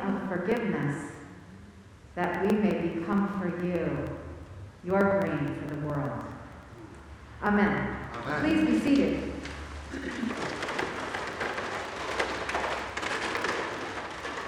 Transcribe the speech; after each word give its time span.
of 0.00 0.28
forgiveness 0.28 1.12
that 2.14 2.42
we 2.42 2.56
may 2.58 2.88
become 2.88 3.40
for 3.40 3.64
you 3.64 4.08
your 4.84 5.20
grain 5.20 5.54
for 5.60 5.74
the 5.74 5.86
world. 5.86 6.24
Amen. 7.42 7.96
Amen. 8.14 8.40
Please 8.40 8.66
be 8.66 8.80
seated. 8.80 9.32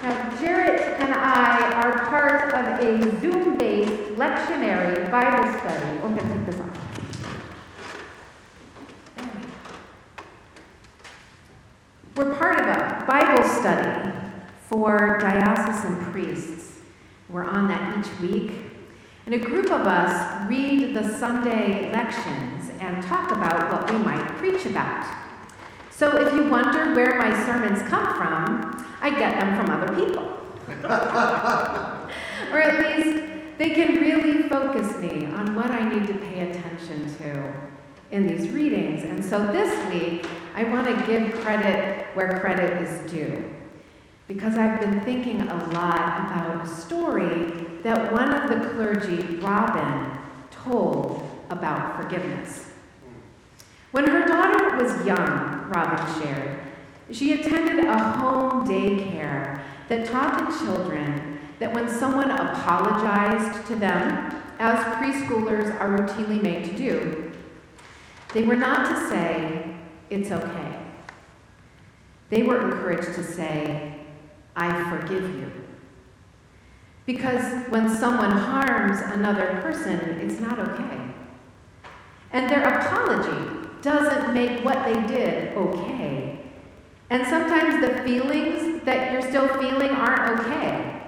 Now, 0.03 0.39
Jarrett 0.39 0.81
and 0.99 1.13
I 1.13 1.71
are 1.73 2.05
part 2.07 2.53
of 2.53 2.83
a 2.83 3.21
Zoom 3.21 3.57
based 3.57 3.91
lectionary 4.17 5.09
Bible 5.11 5.59
study. 5.59 5.99
Oh, 6.01 6.07
I'm 6.07 6.15
going 6.15 6.27
to 6.27 6.35
take 6.35 6.45
this 6.47 6.59
off. 6.59 6.77
We're 12.15 12.35
part 12.35 12.59
of 12.59 12.65
a 12.65 13.05
Bible 13.07 13.47
study 13.47 14.30
for 14.71 15.17
diocesan 15.19 15.97
priests. 16.13 16.79
We're 17.27 17.43
on 17.43 17.67
that 17.67 17.99
each 17.99 18.19
week. 18.21 18.51
And 19.25 19.35
a 19.35 19.37
group 19.37 19.65
of 19.65 19.85
us 19.85 20.49
read 20.49 20.95
the 20.95 21.17
Sunday 21.17 21.91
lections 21.91 22.71
and 22.79 23.03
talk 23.03 23.31
about 23.31 23.69
what 23.69 23.91
we 23.91 23.97
might 23.97 24.25
preach 24.37 24.65
about. 24.65 25.05
So 25.89 26.15
if 26.15 26.33
you 26.33 26.49
wonder 26.49 26.95
where 26.95 27.19
my 27.19 27.45
sermons 27.45 27.81
come 27.89 28.15
from, 28.15 28.85
I 29.01 29.09
get 29.09 29.37
them 29.39 29.57
from 29.57 29.69
other 29.75 29.93
people. 29.93 30.37
or 32.53 32.61
at 32.61 32.97
least 32.97 33.25
they 33.57 33.71
can 33.71 33.95
really 33.95 34.47
focus 34.47 34.97
me 34.99 35.25
on 35.25 35.53
what 35.53 35.69
I 35.69 35.87
need 35.89 36.07
to 36.07 36.13
pay 36.13 36.49
attention 36.49 37.13
to 37.17 37.53
in 38.11 38.25
these 38.25 38.49
readings. 38.51 39.03
And 39.03 39.23
so 39.23 39.45
this 39.51 39.93
week, 39.93 40.25
I 40.55 40.63
want 40.63 40.87
to 40.87 41.05
give 41.05 41.33
credit 41.41 42.07
where 42.13 42.39
credit 42.39 42.81
is 42.81 43.11
due. 43.11 43.60
Because 44.33 44.57
I've 44.57 44.79
been 44.79 45.01
thinking 45.01 45.41
a 45.41 45.55
lot 45.73 46.31
about 46.31 46.65
a 46.65 46.69
story 46.69 47.51
that 47.83 48.13
one 48.13 48.33
of 48.33 48.47
the 48.49 48.69
clergy, 48.69 49.35
Robin, 49.37 50.09
told 50.49 51.29
about 51.49 52.01
forgiveness. 52.01 52.69
When 53.91 54.07
her 54.07 54.25
daughter 54.25 54.77
was 54.77 55.05
young, 55.05 55.69
Robin 55.69 56.21
shared, 56.21 56.61
she 57.11 57.33
attended 57.33 57.83
a 57.83 57.97
home 57.97 58.65
daycare 58.65 59.61
that 59.89 60.07
taught 60.07 60.49
the 60.49 60.65
children 60.65 61.39
that 61.59 61.73
when 61.73 61.89
someone 61.89 62.31
apologized 62.31 63.67
to 63.67 63.75
them, 63.75 64.33
as 64.59 64.79
preschoolers 64.95 65.77
are 65.77 65.97
routinely 65.97 66.41
made 66.41 66.63
to 66.63 66.77
do, 66.77 67.33
they 68.33 68.43
were 68.43 68.55
not 68.55 68.87
to 68.87 69.09
say, 69.09 69.75
it's 70.09 70.31
okay. 70.31 70.79
They 72.29 72.43
were 72.43 72.71
encouraged 72.71 73.13
to 73.15 73.23
say, 73.25 73.97
I 74.55 74.89
forgive 74.89 75.23
you. 75.35 75.51
Because 77.05 77.67
when 77.69 77.89
someone 77.89 78.31
harms 78.31 78.99
another 79.13 79.59
person, 79.61 79.99
it's 80.21 80.39
not 80.39 80.59
okay. 80.59 81.13
And 82.31 82.49
their 82.49 82.63
apology 82.63 83.67
doesn't 83.81 84.33
make 84.33 84.63
what 84.63 84.85
they 84.85 85.07
did 85.07 85.57
okay. 85.57 86.39
And 87.09 87.27
sometimes 87.27 87.81
the 87.81 88.03
feelings 88.03 88.83
that 88.85 89.11
you're 89.11 89.21
still 89.21 89.47
feeling 89.59 89.89
aren't 89.89 90.39
okay. 90.39 91.03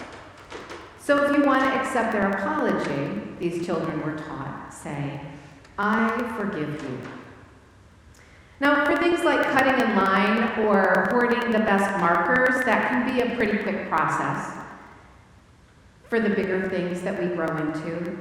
So 0.99 1.23
if 1.23 1.37
you 1.37 1.43
want 1.43 1.63
to 1.63 1.69
accept 1.79 2.11
their 2.11 2.29
apology, 2.31 3.21
these 3.39 3.65
children 3.65 4.01
were 4.03 4.17
taught, 4.17 4.73
say, 4.73 5.21
I 5.77 6.09
forgive 6.37 6.81
you. 6.81 7.22
Now, 8.59 8.85
for 8.85 8.95
things 8.97 9.23
like 9.23 9.43
cutting 9.51 9.83
in 9.83 9.95
line 9.95 10.59
or 10.65 11.07
hoarding 11.11 11.51
the 11.51 11.59
best 11.59 11.99
markers, 11.99 12.63
that 12.65 12.89
can 12.89 13.13
be 13.13 13.21
a 13.21 13.35
pretty 13.35 13.57
quick 13.57 13.89
process. 13.89 14.57
For 16.09 16.19
the 16.19 16.29
bigger 16.29 16.69
things 16.69 17.01
that 17.01 17.19
we 17.19 17.27
grow 17.35 17.47
into, 17.57 18.17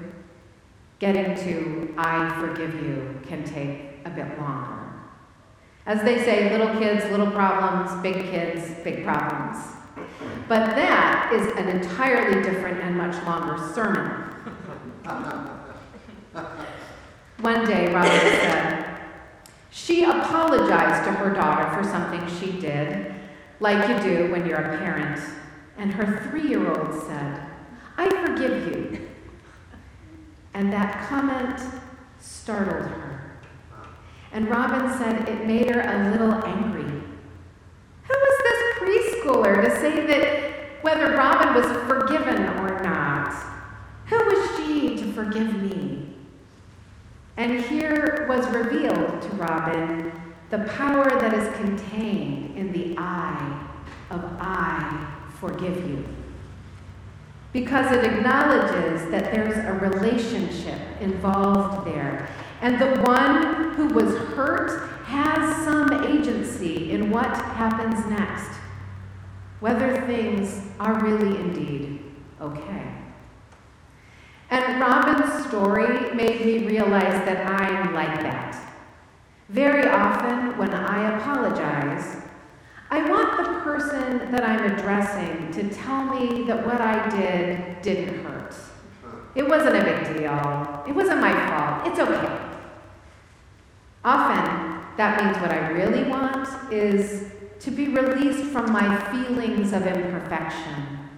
getting 0.98 1.34
to 1.44 1.94
I 1.98 2.28
forgive 2.40 2.74
you 2.74 3.20
can 3.26 3.44
take 3.44 4.00
a 4.04 4.10
bit 4.10 4.38
longer. 4.38 4.92
As 5.84 6.02
they 6.02 6.18
say, 6.18 6.50
little 6.56 6.78
kids, 6.78 7.04
little 7.10 7.30
problems, 7.30 8.00
big 8.02 8.14
kids, 8.30 8.72
big 8.84 9.04
problems. 9.04 9.58
But 10.48 10.76
that 10.76 11.32
is 11.32 11.52
an 11.56 11.68
entirely 11.68 12.42
different 12.42 12.80
and 12.82 12.96
much 12.96 13.20
longer 13.24 13.58
sermon. 13.74 14.06
One 17.40 17.66
day, 17.66 17.92
Robin 17.92 18.10
said, 18.10 18.81
she 19.72 20.04
apologized 20.04 21.04
to 21.04 21.12
her 21.12 21.30
daughter 21.30 21.74
for 21.74 21.88
something 21.88 22.20
she 22.38 22.60
did, 22.60 23.14
like 23.58 23.88
you 23.88 23.98
do 24.00 24.30
when 24.30 24.46
you're 24.46 24.60
a 24.60 24.78
parent. 24.78 25.18
And 25.78 25.92
her 25.94 26.28
three 26.28 26.46
year 26.46 26.70
old 26.70 27.02
said, 27.06 27.40
I 27.96 28.08
forgive 28.24 28.66
you. 28.66 29.08
And 30.52 30.70
that 30.72 31.08
comment 31.08 31.58
startled 32.20 32.86
her. 32.86 33.38
And 34.32 34.48
Robin 34.48 34.92
said 34.98 35.26
it 35.26 35.46
made 35.46 35.74
her 35.74 35.80
a 35.80 36.10
little 36.10 36.34
angry. 36.44 36.82
Who 36.82 38.14
was 38.14 38.42
this 38.44 39.22
preschooler 39.24 39.64
to 39.64 39.80
say 39.80 40.06
that 40.06 40.82
whether 40.82 41.16
Robin 41.16 41.54
was 41.54 41.66
forgiven 41.88 42.42
or 42.58 42.82
not? 42.82 43.32
Who 44.06 44.16
was 44.16 44.56
she 44.56 44.96
to 44.98 45.12
forgive 45.14 45.62
me? 45.62 46.01
And 47.42 47.60
here 47.64 48.24
was 48.28 48.46
revealed 48.54 49.20
to 49.20 49.28
Robin 49.30 50.12
the 50.50 50.58
power 50.58 51.10
that 51.18 51.34
is 51.34 51.52
contained 51.56 52.56
in 52.56 52.70
the 52.70 52.94
I 52.96 53.66
of 54.10 54.22
I 54.38 55.12
forgive 55.40 55.76
you 55.90 56.06
because 57.52 57.90
it 57.90 58.04
acknowledges 58.04 59.10
that 59.10 59.32
there's 59.34 59.56
a 59.56 59.72
relationship 59.90 60.78
involved 61.00 61.84
there. 61.84 62.28
And 62.60 62.80
the 62.80 63.02
one 63.02 63.74
who 63.74 63.88
was 63.88 64.16
hurt 64.36 64.88
has 65.06 65.64
some 65.64 66.04
agency 66.16 66.92
in 66.92 67.10
what 67.10 67.26
happens 67.26 68.06
next, 68.06 68.56
whether 69.58 70.00
things 70.02 70.62
are 70.78 71.04
really 71.04 71.40
indeed 71.40 72.04
okay. 72.40 73.02
And 74.52 74.78
Robin's 74.78 75.46
story 75.46 76.14
made 76.14 76.44
me 76.44 76.66
realize 76.66 77.24
that 77.24 77.46
I'm 77.46 77.94
like 77.94 78.20
that. 78.20 78.54
Very 79.48 79.88
often, 79.88 80.58
when 80.58 80.74
I 80.74 81.16
apologize, 81.16 82.18
I 82.90 83.08
want 83.08 83.38
the 83.38 83.60
person 83.60 84.30
that 84.30 84.44
I'm 84.44 84.70
addressing 84.70 85.50
to 85.52 85.74
tell 85.74 86.04
me 86.04 86.42
that 86.42 86.66
what 86.66 86.82
I 86.82 87.08
did 87.08 87.80
didn't 87.80 88.22
hurt. 88.26 88.54
It 89.34 89.48
wasn't 89.48 89.76
a 89.76 89.84
big 89.84 90.18
deal. 90.18 90.84
It 90.86 90.94
wasn't 90.94 91.22
my 91.22 91.32
fault. 91.48 91.86
It's 91.86 91.98
okay. 91.98 92.38
Often, 94.04 94.84
that 94.98 95.24
means 95.24 95.38
what 95.38 95.50
I 95.50 95.68
really 95.68 96.04
want 96.10 96.70
is 96.70 97.32
to 97.60 97.70
be 97.70 97.88
released 97.88 98.52
from 98.52 98.70
my 98.70 99.00
feelings 99.10 99.72
of 99.72 99.86
imperfection, 99.86 101.08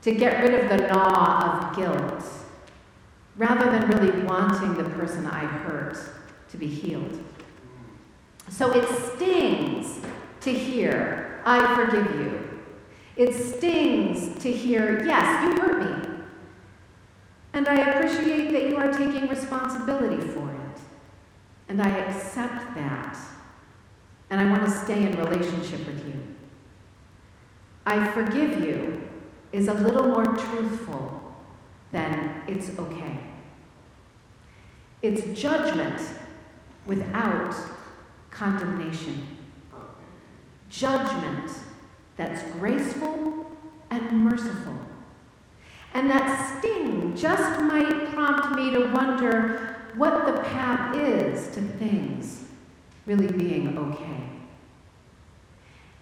to 0.00 0.12
get 0.12 0.42
rid 0.42 0.54
of 0.54 0.70
the 0.70 0.86
gnaw 0.86 1.68
of 1.68 1.76
guilt, 1.76 2.39
rather 3.40 3.70
than 3.70 3.88
really 3.88 4.22
wanting 4.24 4.74
the 4.74 4.84
person 4.90 5.24
I 5.24 5.46
hurt 5.46 5.98
to 6.50 6.58
be 6.58 6.66
healed. 6.66 7.24
So 8.50 8.70
it 8.72 8.86
stings 9.14 9.98
to 10.42 10.52
hear, 10.52 11.40
I 11.46 11.74
forgive 11.74 12.20
you. 12.20 12.60
It 13.16 13.32
stings 13.32 14.38
to 14.42 14.52
hear, 14.52 15.02
yes, 15.06 15.42
you 15.42 15.58
hurt 15.58 15.80
me. 15.80 16.10
And 17.54 17.66
I 17.66 17.76
appreciate 17.76 18.52
that 18.52 18.68
you 18.68 18.76
are 18.76 18.92
taking 18.92 19.26
responsibility 19.26 20.20
for 20.20 20.50
it. 20.50 20.80
And 21.70 21.80
I 21.80 21.88
accept 21.88 22.74
that. 22.74 23.16
And 24.28 24.38
I 24.38 24.50
want 24.50 24.66
to 24.66 24.70
stay 24.70 25.02
in 25.02 25.16
relationship 25.16 25.86
with 25.86 26.06
you. 26.06 26.12
I 27.86 28.06
forgive 28.12 28.62
you 28.62 29.08
is 29.50 29.68
a 29.68 29.74
little 29.74 30.08
more 30.08 30.26
truthful 30.26 31.34
than 31.90 32.42
it's 32.46 32.78
okay. 32.78 33.29
It's 35.02 35.40
judgment 35.40 36.00
without 36.86 37.54
condemnation 38.30 39.38
judgment 40.70 41.50
that's 42.16 42.42
graceful 42.52 43.50
and 43.90 44.24
merciful. 44.24 44.78
And 45.94 46.08
that 46.08 46.58
sting 46.58 47.16
just 47.16 47.60
might 47.62 48.12
prompt 48.12 48.56
me 48.56 48.70
to 48.70 48.92
wonder 48.92 49.76
what 49.96 50.26
the 50.26 50.40
path 50.42 50.94
is 50.96 51.52
to 51.54 51.60
things 51.60 52.44
really 53.06 53.26
being 53.26 53.76
okay. 53.76 54.22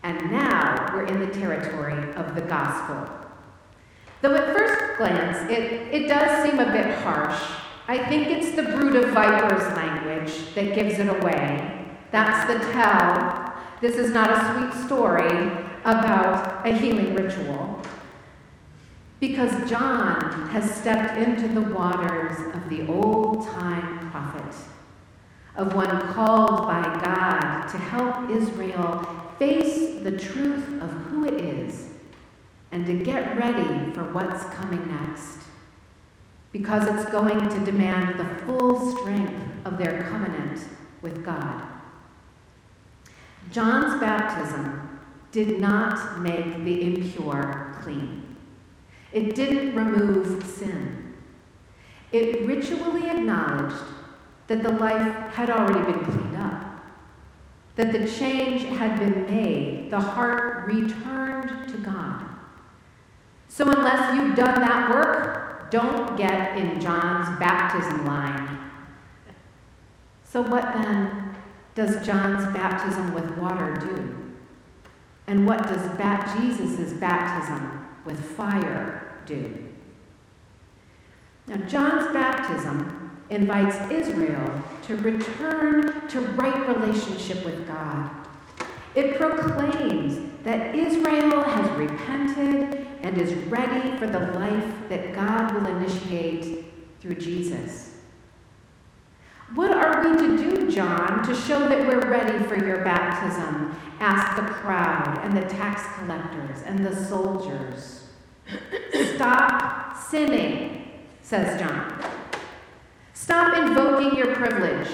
And 0.02 0.30
now 0.30 0.90
we're 0.92 1.06
in 1.06 1.20
the 1.20 1.32
territory 1.32 2.12
of 2.14 2.34
the 2.34 2.42
gospel. 2.42 3.08
Though 4.20 4.34
at 4.34 4.54
first 4.54 4.98
glance 4.98 5.50
it, 5.50 5.94
it 5.94 6.08
does 6.08 6.44
seem 6.44 6.58
a 6.58 6.70
bit 6.70 6.94
harsh 6.98 7.40
I 7.90 7.96
think 8.06 8.28
it's 8.28 8.54
the 8.54 8.64
brood 8.64 8.96
of 8.96 9.12
vipers 9.14 9.74
language 9.74 10.54
that 10.54 10.74
gives 10.74 10.98
it 10.98 11.08
away. 11.08 11.86
That's 12.10 12.46
the 12.52 12.70
tell. 12.70 13.54
This 13.80 13.96
is 13.96 14.12
not 14.12 14.30
a 14.30 14.52
sweet 14.52 14.84
story 14.84 15.50
about 15.86 16.66
a 16.66 16.72
healing 16.74 17.14
ritual. 17.14 17.80
Because 19.20 19.70
John 19.70 20.48
has 20.50 20.70
stepped 20.70 21.16
into 21.16 21.48
the 21.48 21.62
waters 21.62 22.36
of 22.54 22.68
the 22.68 22.86
old 22.86 23.46
time 23.48 24.10
prophet, 24.10 24.54
of 25.56 25.74
one 25.74 26.12
called 26.12 26.68
by 26.68 26.82
God 27.02 27.68
to 27.68 27.78
help 27.78 28.28
Israel 28.28 29.32
face 29.38 30.02
the 30.02 30.12
truth 30.12 30.82
of 30.82 30.90
who 30.90 31.24
it 31.24 31.40
is 31.40 31.88
and 32.70 32.84
to 32.84 33.02
get 33.02 33.34
ready 33.38 33.92
for 33.92 34.04
what's 34.12 34.44
coming 34.54 34.86
next. 34.88 35.47
Because 36.52 36.86
it's 36.88 37.10
going 37.10 37.48
to 37.48 37.64
demand 37.64 38.18
the 38.18 38.44
full 38.44 38.96
strength 38.96 39.34
of 39.64 39.78
their 39.78 40.02
covenant 40.04 40.60
with 41.02 41.24
God. 41.24 41.62
John's 43.50 44.00
baptism 44.00 45.00
did 45.30 45.60
not 45.60 46.20
make 46.20 46.64
the 46.64 46.82
impure 46.82 47.76
clean. 47.82 48.36
It 49.12 49.34
didn't 49.34 49.74
remove 49.74 50.44
sin. 50.44 51.14
It 52.12 52.46
ritually 52.46 53.08
acknowledged 53.08 53.82
that 54.46 54.62
the 54.62 54.72
life 54.72 55.34
had 55.34 55.50
already 55.50 55.92
been 55.92 56.04
cleaned 56.04 56.36
up, 56.36 56.82
that 57.76 57.92
the 57.92 58.08
change 58.08 58.62
had 58.78 58.98
been 58.98 59.26
made, 59.26 59.90
the 59.90 60.00
heart 60.00 60.66
returned 60.66 61.68
to 61.68 61.76
God. 61.78 62.24
So, 63.48 63.70
unless 63.70 64.14
you've 64.14 64.36
done 64.36 64.60
that 64.60 64.90
work, 64.90 65.47
don't 65.70 66.16
get 66.16 66.56
in 66.56 66.80
John's 66.80 67.38
baptism 67.38 68.06
line. 68.06 68.70
So, 70.24 70.42
what 70.42 70.72
then 70.74 71.36
does 71.74 72.04
John's 72.06 72.44
baptism 72.54 73.14
with 73.14 73.38
water 73.38 73.74
do? 73.80 74.14
And 75.26 75.46
what 75.46 75.62
does 75.62 75.86
ba- 75.96 76.34
Jesus' 76.38 76.94
baptism 76.94 77.86
with 78.04 78.18
fire 78.18 79.20
do? 79.26 79.68
Now, 81.46 81.56
John's 81.66 82.12
baptism 82.12 83.20
invites 83.30 83.76
Israel 83.90 84.62
to 84.86 84.96
return 84.96 86.08
to 86.08 86.20
right 86.20 86.68
relationship 86.68 87.44
with 87.44 87.66
God. 87.66 88.10
It 88.94 89.16
proclaims 89.16 90.18
that 90.44 90.74
Israel 90.74 91.42
has 91.42 91.70
repented 91.78 92.87
and 93.02 93.18
is 93.18 93.34
ready 93.46 93.96
for 93.98 94.06
the 94.06 94.20
life 94.32 94.74
that 94.88 95.14
God 95.14 95.54
will 95.54 95.66
initiate 95.76 96.66
through 97.00 97.16
Jesus. 97.16 97.94
What 99.54 99.70
are 99.70 100.02
we 100.02 100.16
to 100.16 100.36
do, 100.36 100.70
John, 100.70 101.26
to 101.26 101.34
show 101.34 101.68
that 101.68 101.86
we're 101.86 102.10
ready 102.10 102.44
for 102.44 102.56
your 102.56 102.84
baptism? 102.84 103.74
asked 104.00 104.36
the 104.36 104.52
crowd 104.52 105.18
and 105.22 105.36
the 105.36 105.48
tax 105.48 105.82
collectors 105.98 106.62
and 106.62 106.84
the 106.84 106.94
soldiers. 106.94 108.08
Stop 109.14 109.96
sinning, 109.96 110.90
says 111.22 111.60
John. 111.60 112.04
Stop 113.14 113.58
invoking 113.58 114.16
your 114.16 114.34
privilege 114.36 114.88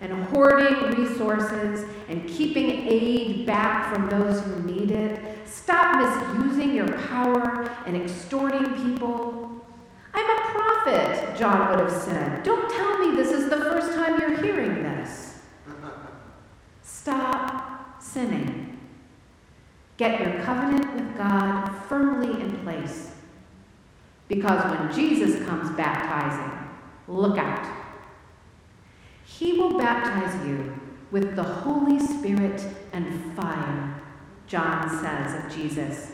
and 0.00 0.12
hoarding 0.26 0.90
resources 0.92 1.88
and 2.08 2.28
keeping 2.28 2.86
aid 2.86 3.46
back 3.46 3.92
from 3.92 4.08
those 4.08 4.40
who 4.42 4.62
need 4.62 4.90
it. 4.90 5.35
Stop 5.46 5.96
misusing 6.30 6.74
your 6.74 6.92
power 7.08 7.70
and 7.86 7.96
extorting 7.96 8.74
people. 8.74 9.64
I'm 10.12 10.30
a 10.30 10.42
prophet, 10.50 11.36
John 11.36 11.70
would 11.70 11.80
have 11.80 12.02
said. 12.02 12.42
Don't 12.42 12.70
tell 12.70 12.98
me 12.98 13.16
this 13.16 13.30
is 13.30 13.48
the 13.48 13.56
first 13.56 13.94
time 13.94 14.20
you're 14.20 14.42
hearing 14.42 14.82
this. 14.82 15.38
Stop 16.82 18.02
sinning. 18.02 18.78
Get 19.96 20.20
your 20.20 20.42
covenant 20.42 20.94
with 20.94 21.16
God 21.16 21.70
firmly 21.88 22.40
in 22.40 22.58
place. 22.58 23.12
Because 24.28 24.64
when 24.64 24.92
Jesus 24.92 25.46
comes 25.46 25.74
baptizing, 25.76 26.68
look 27.08 27.38
out. 27.38 27.66
He 29.24 29.52
will 29.54 29.78
baptize 29.78 30.46
you 30.46 30.74
with 31.10 31.36
the 31.36 31.42
Holy 31.42 31.98
Spirit 31.98 32.62
and 32.92 33.36
fire, 33.36 33.95
John 34.46 34.88
says 35.02 35.44
of 35.44 35.54
Jesus. 35.54 36.12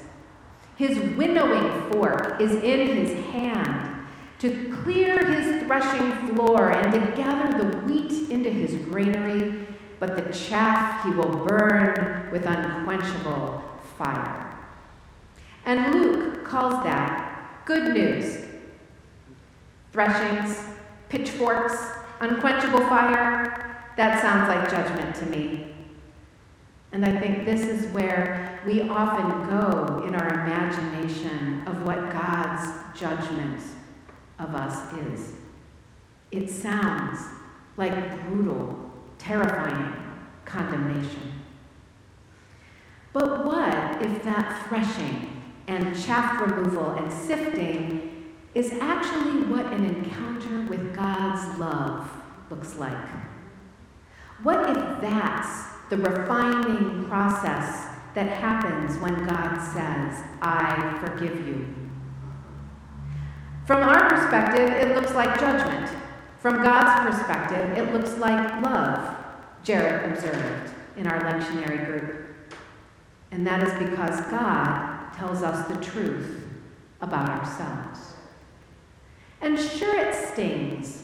His 0.76 0.98
winnowing 1.16 1.92
fork 1.92 2.40
is 2.40 2.52
in 2.52 2.96
his 2.96 3.12
hand 3.26 4.06
to 4.38 4.76
clear 4.82 5.24
his 5.24 5.62
threshing 5.62 6.28
floor 6.28 6.72
and 6.72 6.92
to 6.92 7.16
gather 7.16 7.62
the 7.62 7.78
wheat 7.78 8.30
into 8.30 8.50
his 8.50 8.74
granary, 8.86 9.66
but 10.00 10.16
the 10.16 10.32
chaff 10.32 11.04
he 11.04 11.10
will 11.10 11.46
burn 11.46 12.28
with 12.32 12.44
unquenchable 12.44 13.62
fire. 13.96 14.58
And 15.64 15.94
Luke 15.94 16.44
calls 16.44 16.82
that 16.82 17.64
good 17.64 17.94
news. 17.94 18.46
Threshings, 19.92 20.58
pitchforks, 21.08 21.76
unquenchable 22.20 22.80
fire, 22.80 23.84
that 23.96 24.20
sounds 24.22 24.48
like 24.48 24.70
judgment 24.70 25.14
to 25.16 25.26
me. 25.26 25.71
And 26.92 27.06
I 27.06 27.18
think 27.18 27.46
this 27.46 27.62
is 27.62 27.90
where 27.92 28.60
we 28.66 28.82
often 28.82 29.48
go 29.48 30.04
in 30.06 30.14
our 30.14 30.28
imagination 30.28 31.62
of 31.66 31.82
what 31.86 32.12
God's 32.12 32.68
judgment 32.98 33.62
of 34.38 34.54
us 34.54 34.92
is. 34.98 35.32
It 36.30 36.50
sounds 36.50 37.18
like 37.78 38.26
brutal, 38.26 38.90
terrifying 39.18 39.94
condemnation. 40.44 41.32
But 43.14 43.46
what 43.46 44.02
if 44.02 44.22
that 44.24 44.66
threshing 44.68 45.42
and 45.68 45.98
chaff 46.02 46.40
removal 46.42 46.90
and 46.90 47.10
sifting 47.10 48.32
is 48.54 48.72
actually 48.80 49.44
what 49.44 49.66
an 49.72 49.84
encounter 49.86 50.66
with 50.68 50.94
God's 50.94 51.58
love 51.58 52.10
looks 52.50 52.76
like? 52.76 53.08
What 54.42 54.70
if 54.70 55.00
that's 55.00 55.71
the 55.92 55.98
refining 55.98 57.04
process 57.04 57.86
that 58.14 58.26
happens 58.26 58.96
when 59.02 59.26
God 59.26 59.58
says, 59.58 60.24
I 60.40 60.98
forgive 61.04 61.46
you? 61.46 61.66
From 63.66 63.82
our 63.82 64.08
perspective, 64.08 64.70
it 64.70 64.96
looks 64.96 65.14
like 65.14 65.38
judgment. 65.38 65.94
From 66.38 66.62
God's 66.62 67.14
perspective, 67.14 67.76
it 67.76 67.92
looks 67.92 68.16
like 68.16 68.62
love, 68.62 69.16
Jared 69.64 70.10
observed 70.10 70.72
in 70.96 71.06
our 71.06 71.20
lectionary 71.20 71.84
group. 71.84 72.26
And 73.30 73.46
that 73.46 73.62
is 73.62 73.74
because 73.74 74.18
God 74.30 75.12
tells 75.12 75.42
us 75.42 75.68
the 75.68 75.76
truth 75.76 76.42
about 77.02 77.28
ourselves. 77.28 78.14
And 79.42 79.58
sure, 79.60 80.08
it 80.08 80.14
stings, 80.14 81.02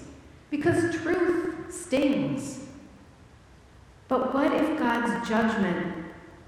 because 0.49 0.95
truth 0.95 1.75
stings. 1.75 2.58
But 4.09 4.33
what 4.33 4.53
if 4.53 4.79
God's 4.79 5.29
judgment 5.29 6.07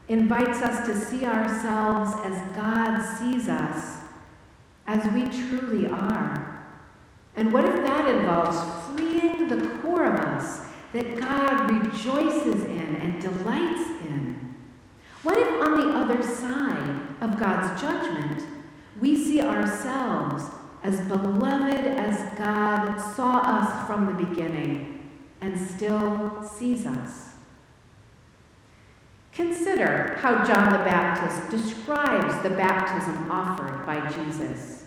invites 0.08 0.62
us 0.62 0.86
to 0.86 0.96
see 0.96 1.26
ourselves 1.26 2.12
as 2.24 2.56
God 2.56 3.00
sees 3.18 3.48
us, 3.48 3.98
as 4.86 5.04
we 5.12 5.24
truly 5.28 5.86
are? 5.86 6.66
And 7.36 7.52
what 7.52 7.66
if 7.66 7.76
that 7.76 8.08
involves 8.08 8.58
freeing 8.88 9.48
the 9.48 9.68
core 9.78 10.06
of 10.06 10.14
us 10.14 10.62
that 10.92 11.20
God 11.20 11.70
rejoices 11.70 12.64
in 12.64 12.96
and 12.96 13.20
delights 13.20 13.88
in? 14.06 14.56
What 15.22 15.38
if 15.38 15.48
on 15.62 15.80
the 15.80 15.96
other 15.96 16.22
side 16.22 17.00
of 17.20 17.38
God's 17.38 17.80
judgment, 17.80 18.42
we 18.98 19.14
see 19.22 19.42
ourselves 19.42 20.44
as 20.82 21.00
beloved 21.02 21.86
as 21.86 22.38
God 22.38 22.98
saw 23.14 23.40
us 23.40 23.86
from 23.86 24.06
the 24.06 24.24
beginning 24.24 25.10
and 25.42 25.60
still 25.60 26.42
sees 26.42 26.86
us? 26.86 27.29
Consider 29.40 30.18
how 30.20 30.44
John 30.44 30.70
the 30.70 30.84
Baptist 30.84 31.48
describes 31.50 32.42
the 32.42 32.50
baptism 32.50 33.30
offered 33.30 33.86
by 33.86 34.06
Jesus 34.10 34.84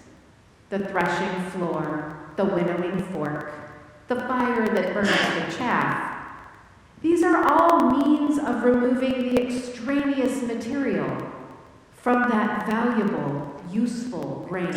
the 0.70 0.78
threshing 0.78 1.50
floor, 1.50 2.30
the 2.36 2.46
winnowing 2.46 3.00
fork, 3.06 3.52
the 4.08 4.16
fire 4.16 4.68
that 4.68 4.94
burns 4.94 5.10
the 5.10 5.58
chaff. 5.58 6.28
These 7.02 7.24
are 7.24 7.52
all 7.52 7.98
means 7.98 8.38
of 8.38 8.64
removing 8.64 9.34
the 9.34 9.42
extraneous 9.42 10.44
material 10.44 11.32
from 11.92 12.30
that 12.30 12.68
valuable, 12.68 13.60
useful 13.72 14.46
grain. 14.48 14.76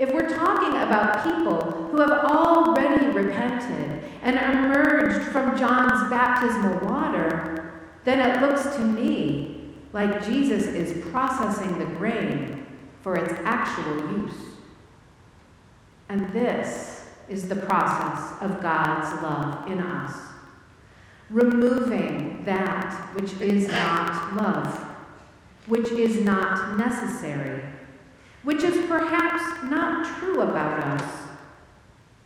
If 0.00 0.12
we're 0.12 0.36
talking 0.36 0.80
about 0.80 1.22
people 1.22 1.88
who 1.92 2.00
have 2.00 2.24
already 2.24 3.06
repented 3.06 4.02
and 4.22 4.36
emerged 4.36 5.30
from 5.30 5.56
John's 5.56 6.10
baptismal 6.10 6.90
water, 6.90 7.59
then 8.04 8.20
it 8.20 8.40
looks 8.40 8.74
to 8.76 8.80
me 8.80 9.74
like 9.92 10.24
Jesus 10.24 10.66
is 10.66 11.04
processing 11.10 11.78
the 11.78 11.86
grain 11.86 12.66
for 13.02 13.16
its 13.16 13.34
actual 13.44 13.96
use. 14.18 14.34
And 16.08 16.32
this 16.32 17.06
is 17.28 17.48
the 17.48 17.56
process 17.56 18.40
of 18.42 18.60
God's 18.60 19.22
love 19.22 19.70
in 19.70 19.78
us, 19.80 20.16
removing 21.28 22.44
that 22.44 22.92
which 23.14 23.32
is 23.40 23.68
not 23.68 24.34
love, 24.34 24.86
which 25.66 25.90
is 25.90 26.20
not 26.20 26.76
necessary, 26.76 27.62
which 28.42 28.62
is 28.62 28.86
perhaps 28.86 29.64
not 29.70 30.18
true 30.18 30.40
about 30.40 30.82
us, 30.82 31.28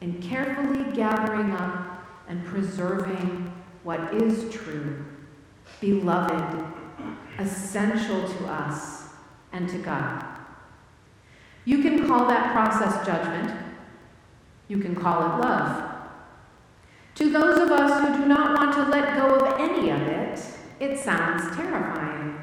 and 0.00 0.23
carefully 0.23 0.85
gathering 0.95 1.50
up 1.52 2.07
and 2.28 2.45
preserving 2.47 3.52
what 3.83 4.14
is 4.14 4.50
true, 4.52 5.04
beloved, 5.81 6.64
essential 7.38 8.28
to 8.28 8.47
us 8.47 9.09
and 9.52 9.69
to 9.69 9.78
God. 9.78 10.25
You 11.64 11.83
can 11.83 12.07
call 12.07 12.26
that 12.26 12.52
process 12.52 13.07
judgment. 13.07 13.59
You 14.69 14.78
can 14.78 14.95
call 14.95 15.21
it 15.23 15.40
love. 15.40 15.90
To 17.16 17.31
those 17.31 17.59
of 17.59 17.71
us 17.71 18.00
who 18.00 18.23
do 18.23 18.26
not 18.26 18.59
want 18.59 18.75
to 18.75 18.90
let 18.90 19.16
go 19.16 19.37
of 19.37 19.61
any 19.61 19.90
of 19.90 20.00
it, 20.02 20.40
it 20.81 20.99
sounds 20.99 21.54
terrifying. 21.57 22.38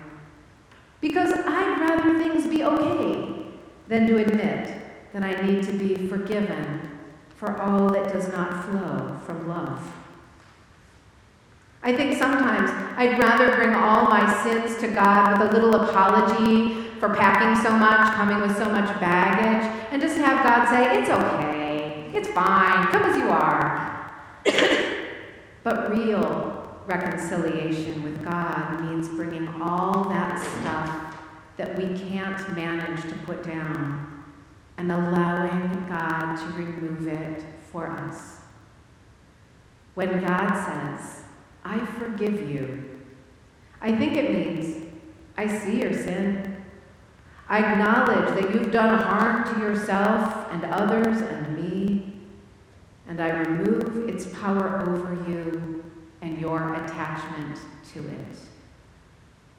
Because 1.01 1.33
I'd 1.33 1.77
rather 1.79 2.17
things 2.19 2.47
be 2.47 2.63
okay 2.63 3.45
than 3.88 4.07
to 4.07 4.17
admit 4.17 4.81
that 5.13 5.23
I 5.23 5.45
need 5.45 5.63
to 5.63 5.73
be 5.73 6.07
forgiven 6.07 6.89
for 7.35 7.59
all 7.61 7.89
that 7.89 8.13
does 8.13 8.29
not 8.29 8.65
flow 8.65 9.19
from 9.25 9.47
love. 9.47 10.00
I 11.83 11.95
think 11.95 12.17
sometimes 12.17 12.69
I'd 12.95 13.17
rather 13.17 13.55
bring 13.55 13.73
all 13.73 14.05
my 14.05 14.43
sins 14.43 14.79
to 14.81 14.88
God 14.88 15.39
with 15.39 15.51
a 15.51 15.53
little 15.53 15.73
apology 15.73 16.91
for 17.00 17.09
packing 17.15 17.61
so 17.63 17.71
much, 17.75 18.13
coming 18.13 18.39
with 18.39 18.55
so 18.55 18.65
much 18.65 18.88
baggage, 19.00 19.67
and 19.91 20.00
just 20.00 20.15
have 20.17 20.43
God 20.43 20.69
say, 20.69 21.00
It's 21.00 21.09
okay, 21.09 22.11
it's 22.13 22.27
fine, 22.29 22.85
come 22.88 23.03
as 23.03 23.17
you 23.17 23.29
are. 23.29 24.11
but 25.63 25.89
real 25.91 26.79
reconciliation 26.85 28.03
with 28.03 28.23
God 28.23 28.81
means 28.81 29.09
bringing 29.09 29.47
all 29.59 30.03
that 30.09 30.39
stuff 30.39 31.17
that 31.57 31.75
we 31.77 31.97
can't 31.97 32.55
manage 32.55 33.01
to 33.03 33.15
put 33.25 33.43
down 33.43 34.23
and 34.77 34.91
allowing 34.91 35.88
God 35.89 36.35
to 36.35 36.45
remove 36.57 37.07
it 37.07 37.43
for 37.71 37.88
us. 37.88 38.38
When 39.95 40.23
God 40.23 40.50
says, 40.65 41.23
I 41.63 41.86
forgive 41.98 42.50
you, 42.50 43.00
I 43.82 43.96
think 43.96 44.15
it 44.15 44.32
means 44.32 44.84
I 45.38 45.48
see 45.48 45.82
your 45.82 45.94
sin. 45.94 46.58
I 47.50 47.60
acknowledge 47.60 48.39
that 48.39 48.53
you've 48.53 48.72
done 48.72 49.00
harm 49.00 49.44
to 49.53 49.60
yourself 49.60 50.48
and 50.51 50.63
others 50.65 51.22
and 51.22 51.58
me, 51.58 52.13
and 53.08 53.20
I 53.20 53.30
remove 53.30 54.08
its 54.08 54.25
power 54.27 54.82
over 54.88 55.13
you 55.30 55.84
and 56.22 56.39
your 56.39 56.74
attachment 56.75 57.60
to 57.94 58.00
it. 58.00 58.38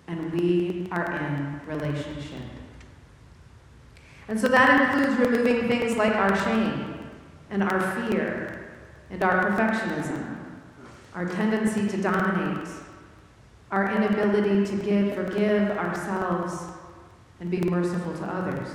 And 0.06 0.32
we 0.32 0.88
are 0.90 1.12
in 1.12 1.60
relationship. 1.66 2.42
And 4.28 4.40
so 4.40 4.48
that 4.48 4.94
includes 4.94 5.20
removing 5.20 5.68
things 5.68 5.96
like 5.96 6.14
our 6.14 6.34
shame 6.44 7.10
and 7.50 7.62
our 7.62 8.08
fear 8.08 8.70
and 9.10 9.22
our 9.22 9.50
perfectionism, 9.50 10.38
our 11.14 11.26
tendency 11.26 11.86
to 11.88 12.02
dominate, 12.02 12.68
our 13.70 13.94
inability 13.94 14.64
to 14.66 14.82
give, 14.82 15.14
forgive 15.14 15.70
ourselves 15.72 16.64
and 17.40 17.50
be 17.50 17.60
merciful 17.60 18.14
to 18.14 18.24
others. 18.24 18.68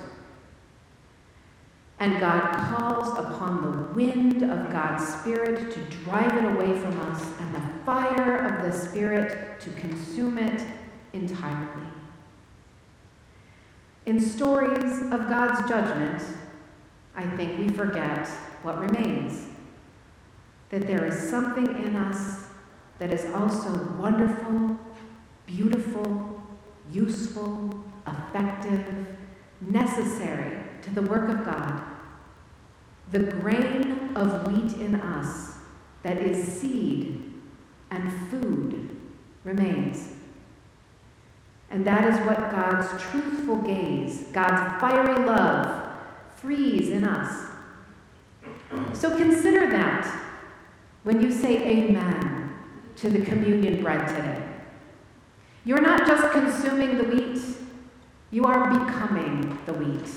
And 1.99 2.19
God 2.19 2.53
calls 2.69 3.17
upon 3.17 3.63
the 3.63 3.93
wind 3.93 4.43
of 4.43 4.71
God's 4.71 5.07
Spirit 5.07 5.71
to 5.71 5.79
drive 6.03 6.35
it 6.37 6.45
away 6.45 6.79
from 6.79 6.99
us 7.11 7.23
and 7.39 7.55
the 7.55 7.61
fire 7.85 8.45
of 8.45 8.63
the 8.63 8.71
Spirit 8.71 9.59
to 9.61 9.69
consume 9.71 10.37
it 10.37 10.63
entirely. 11.13 11.87
In 14.05 14.21
stories 14.21 15.01
of 15.11 15.27
God's 15.27 15.67
judgment, 15.67 16.21
I 17.15 17.25
think 17.35 17.57
we 17.57 17.69
forget 17.69 18.27
what 18.61 18.79
remains. 18.79 19.46
That 20.69 20.87
there 20.87 21.05
is 21.05 21.29
something 21.29 21.67
in 21.83 21.95
us 21.95 22.47
that 22.99 23.13
is 23.13 23.25
also 23.33 23.71
wonderful, 23.97 24.77
beautiful, 25.45 26.41
useful, 26.91 27.83
effective, 28.07 29.07
necessary 29.61 30.57
to 30.81 30.89
the 30.91 31.01
work 31.01 31.29
of 31.29 31.45
God. 31.45 31.81
The 33.11 33.19
grain 33.19 34.11
of 34.15 34.51
wheat 34.51 34.73
in 34.81 34.95
us 34.95 35.55
that 36.03 36.17
is 36.17 36.45
seed 36.45 37.33
and 37.89 38.11
food 38.29 38.89
remains. 39.43 40.13
And 41.69 41.85
that 41.85 42.05
is 42.05 42.19
what 42.25 42.51
God's 42.51 43.01
truthful 43.01 43.57
gaze, 43.57 44.23
God's 44.31 44.79
fiery 44.79 45.25
love, 45.25 45.91
frees 46.35 46.89
in 46.89 47.03
us. 47.03 47.45
So 48.93 49.15
consider 49.15 49.69
that 49.71 50.26
when 51.07 51.21
you 51.21 51.31
say 51.31 51.65
amen 51.65 52.53
to 52.97 53.09
the 53.09 53.23
communion 53.23 53.81
bread 53.81 54.05
today. 54.09 54.43
You're 55.63 55.79
not 55.79 56.05
just 56.05 56.33
consuming 56.33 56.97
the 56.97 57.05
wheat, 57.05 57.41
you 58.29 58.43
are 58.43 58.69
becoming 58.77 59.57
the 59.65 59.71
wheat. 59.71 60.09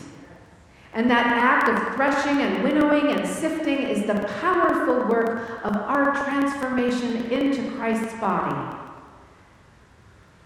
And 0.92 1.08
that 1.08 1.26
act 1.28 1.68
of 1.68 1.94
threshing 1.94 2.42
and 2.42 2.64
winnowing 2.64 3.06
and 3.16 3.24
sifting 3.24 3.84
is 3.84 4.04
the 4.08 4.26
powerful 4.40 5.06
work 5.06 5.60
of 5.62 5.76
our 5.76 6.12
transformation 6.24 7.30
into 7.30 7.70
Christ's 7.76 8.18
body. 8.18 8.76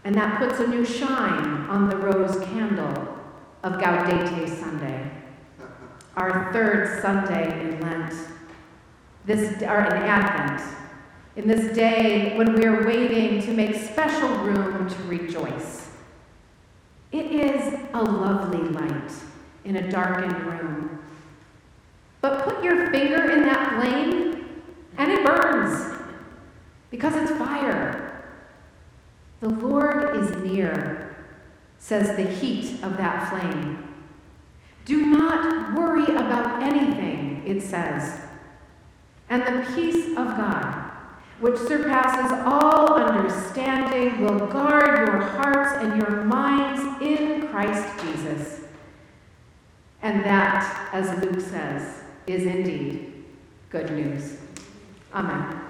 And 0.05 0.15
that 0.15 0.39
puts 0.39 0.61
a 0.61 0.67
new 0.67 0.85
shine 0.85 1.65
on 1.71 1.89
the 1.89 1.97
rose 1.97 2.39
candle 2.45 3.19
of 3.63 3.81
Gaudete 3.81 4.47
Sunday, 4.61 5.11
our 6.19 6.53
third 6.53 7.01
Sunday 7.01 7.63
in 7.63 7.81
Lent, 7.81 8.34
this, 9.25 9.63
or 9.63 9.81
in 9.81 10.03
Advent, 10.03 10.63
in 11.37 11.49
this 11.49 11.75
day 11.75 12.37
when 12.37 12.55
we 12.55 12.65
are 12.65 12.87
waiting 12.87 13.43
to 13.43 13.53
make 13.53 13.75
special 13.75 14.29
room 14.39 14.89
to 14.89 15.03
rejoice. 15.05 15.91
It 17.13 17.27
is 17.27 17.75
a 17.93 18.03
lovely 18.03 18.69
light 18.71 19.13
in 19.65 19.77
a 19.77 19.91
darkened 19.91 20.45
room. 20.45 20.99
But 22.21 22.45
put 22.45 22.65
your 22.65 22.91
finger 22.91 23.31
in 23.31 23.43
that 23.43 23.81
flame 23.81 24.63
and 24.97 25.13
it 25.13 25.25
burns 25.25 26.01
because 26.91 27.15
it's 27.17 27.37
fire. 27.39 28.25
The 29.41 29.49
Lord 29.49 30.17
is 30.17 30.31
near, 30.43 31.17
says 31.79 32.17
the 32.17 32.25
heat 32.25 32.83
of 32.83 32.97
that 32.97 33.29
flame. 33.29 33.89
Do 34.85 35.07
not 35.07 35.75
worry 35.75 36.15
about 36.15 36.63
anything, 36.63 37.43
it 37.47 37.63
says. 37.63 38.21
And 39.29 39.43
the 39.43 39.75
peace 39.75 40.09
of 40.11 40.37
God 40.37 40.95
which 41.41 41.59
surpasses 41.59 42.33
all 42.47 42.95
understanding, 42.95 44.21
will 44.21 44.47
guard 44.47 45.07
your 45.07 45.19
hearts 45.19 45.83
and 45.83 46.01
your 46.01 46.23
minds 46.25 47.03
in 47.03 47.49
Christ 47.49 47.87
Jesus. 48.03 48.61
And 50.03 50.25
that, 50.25 50.89
as 50.93 51.23
Luke 51.23 51.41
says, 51.41 52.03
is 52.27 52.45
indeed 52.45 53.25
good 53.71 53.91
news. 53.91 54.39
Amen. 55.13 55.64